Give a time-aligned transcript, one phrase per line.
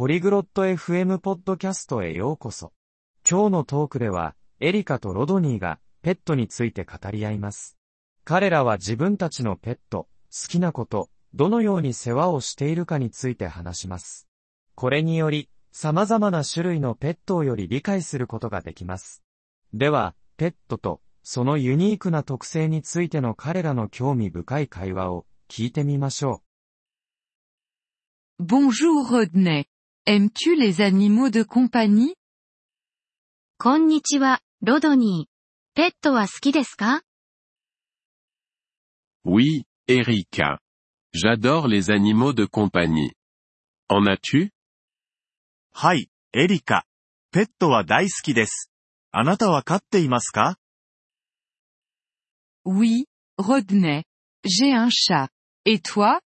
[0.00, 2.72] ポリグロット FM ポッドキャストへようこそ。
[3.30, 7.76] 今日のトークでは、エリカとロドニーがペットについて語り合います。
[8.24, 14.26] 彼らは自分たちのペット、好きなこと、どのように世話をしているかについて話します。
[14.74, 19.22] これにより、様々な種類のペットをより理解することができます。
[19.74, 26.40] では、ペットと、そのユニークな特性についての彼らの興味深い会話を聞いてみましょ
[28.38, 28.44] う。
[28.46, 29.66] Bonjour Rodney.
[30.06, 32.14] Aimes-tu les animaux de compagnie?
[33.58, 35.26] Konnichiwa, Rodoni.
[35.74, 37.02] Petto wa suki desu ka?
[39.24, 40.58] Oui, Erika.
[41.12, 43.12] J'adore les animaux de compagnie.
[43.90, 44.50] En as-tu?
[45.74, 46.82] Hai, Erika.
[47.30, 48.70] Petto wa daisuki desu.
[49.12, 49.98] Anata wa katte
[50.32, 50.56] ka?
[52.64, 53.04] Oui,
[53.36, 54.04] Rodney.
[54.44, 55.28] J'ai un chat.
[55.66, 56.20] Et toi?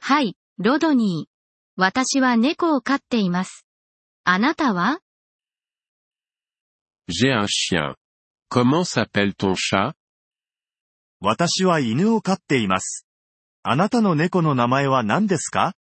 [0.00, 1.26] Hai, Rodoni.
[1.78, 3.66] 私は猫を飼っています。
[4.24, 5.00] あなたは
[7.08, 7.94] J'ai un chien.
[8.50, 9.92] Comment s'appelle ton chat?
[11.20, 13.06] 私は犬を飼っています。
[13.62, 15.74] あなたの猫の名前は何ですか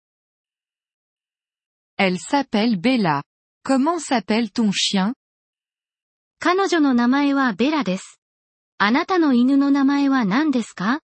[1.97, 3.23] Elle s'appelle Bella.
[3.65, 5.13] Comment s'appelle ton chien?
[6.41, 8.21] 彼女の名前はベラです。
[8.79, 11.03] あなたの犬の名前は何ですか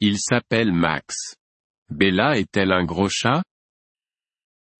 [0.00, 1.36] Il s'appelle Max.
[1.90, 3.42] Bella est-elle un gros chat?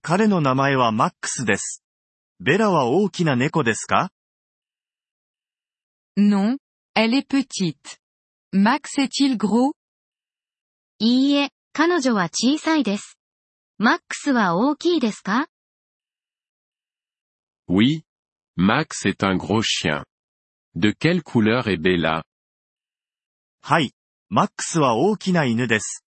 [0.03, 1.83] 彼の名前はマックスです。
[2.41, 4.11] ベラは大きな猫ですか
[6.17, 6.59] Non,
[6.95, 7.99] elle est petite.
[8.53, 9.73] Max est-il gros?
[10.99, 13.19] いいえ、彼女は小さいです。
[13.79, 15.49] マックスは大きいですか
[17.69, 18.05] Oui,
[18.57, 20.05] Max est un gros chien.
[20.75, 22.23] De quelle couleur est Bella?
[23.63, 23.93] はい、
[24.31, 26.04] マックスは大きな犬です。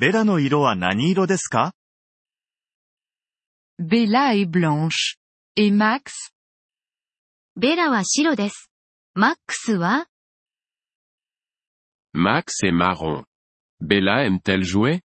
[0.00, 0.36] Bella no
[3.78, 5.16] Bella est blanche.
[5.56, 6.12] Et Max?
[7.56, 7.88] Bella
[9.14, 9.68] Max
[12.12, 13.24] Max est marron.
[13.80, 15.00] Bella aime-t-elle jouer?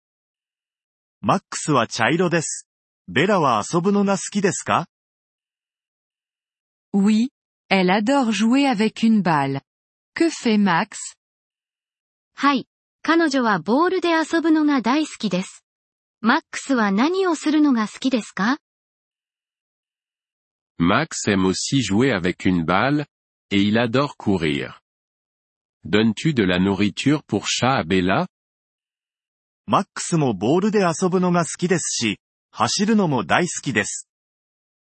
[1.23, 1.87] Max wa
[3.07, 3.63] Bella wa
[6.95, 7.31] Oui,
[7.69, 9.61] elle adore jouer avec une balle.
[10.17, 10.99] Que fait Max?
[12.43, 12.65] Hai,
[13.03, 15.65] 彼女はボールで遊ぶのが大好きです。
[16.21, 18.59] マックスは何をするのが好きですか
[20.79, 23.05] Max aime aussi jouer avec une balle,
[23.51, 24.79] et il adore courir.
[25.85, 28.27] Donnes-tu de la nourriture pour chat à Bella?
[29.67, 32.19] Max もボールで遊ぶのが好きですし、
[32.53, 34.09] 走るのも大好きです。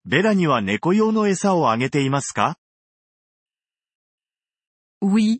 [0.06, 2.58] ベラには猫用の餌をあげていますか
[5.02, 5.40] Oui,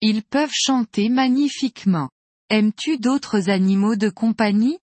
[0.00, 2.10] Ils peuvent chanter magnifiquement.
[2.50, 4.78] Aimes-tu d'autres animaux de compagnie?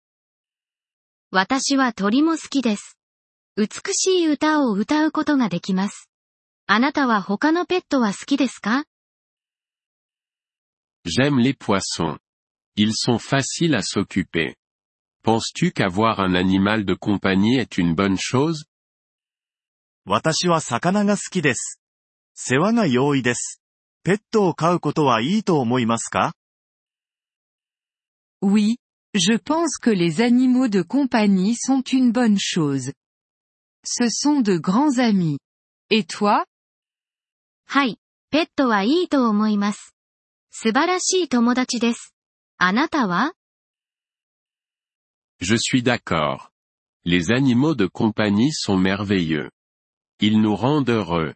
[11.04, 12.18] J'aime les poissons.
[12.76, 14.56] Ils sont faciles à s'occuper.
[15.22, 18.64] Penses-tu qu'avoir un animal de compagnie est une bonne chose?
[28.40, 28.76] Oui,
[29.14, 32.92] je pense que les animaux de compagnie sont une bonne chose.
[33.84, 35.38] Ce sont de grands amis.
[35.90, 36.44] Et toi?
[45.40, 46.50] Je suis d'accord.
[47.04, 49.50] Les animaux de compagnie sont merveilleux.
[50.20, 51.34] Ils nous rendent heureux.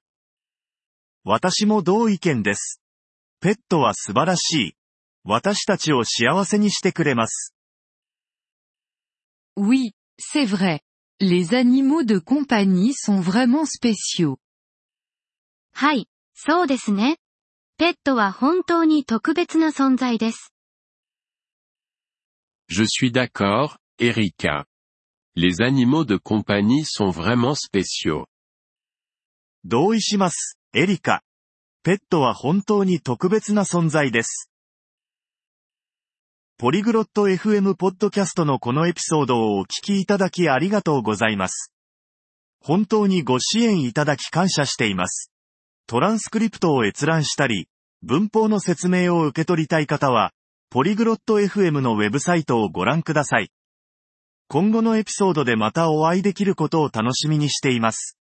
[1.24, 2.82] 私も同意見です。
[3.40, 4.74] ペットは素晴らしい。
[5.22, 7.54] 私たちを幸せにしてくれます。
[9.56, 10.80] Oui, c'est vrai.
[11.20, 14.36] Les animaux de compagnie sont vraiment spéciaux.
[15.74, 17.18] はい、そうですね。
[17.78, 20.52] ペットは本当に特別な存在です。
[22.68, 24.64] Je suis d'accord, Erika.
[25.36, 28.26] Les animaux de compagnie sont vraiment spéciaux.
[29.64, 30.58] 同意します。
[30.74, 31.20] エリカ。
[31.84, 34.50] ペットは本当に特別な存在です。
[36.56, 41.74] ポリグロット FM ポッドキャストのこのエピソードをお聞きいただきありがとうございます。
[42.62, 45.30] 本当にご支援いただき感謝しています。
[45.86, 47.68] トランスクリプトを閲覧したり、
[48.02, 50.32] 文法の説明を受け取りたい方は、
[50.70, 53.50] ポリグロット FM のウェブサイトをご覧ください。
[54.48, 58.16] 今後のエピソードでまたお会いできることを楽しみにしています。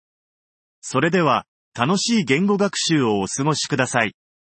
[0.80, 1.44] それでは、
[1.78, 4.12] 楽しい言語学習をお過ごしください。